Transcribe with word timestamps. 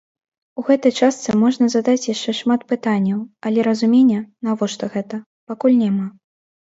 У 0.59 0.63
гэтай 0.69 0.93
частцы 1.01 1.35
можна 1.41 1.67
задаць 1.75 2.07
яшчэ 2.13 2.31
шмат 2.39 2.61
пытанняў, 2.73 3.19
але 3.51 3.59
разумення, 3.71 4.19
навошта 4.49 4.91
гэта, 4.95 5.23
пакуль 5.53 5.81
няма. 5.85 6.05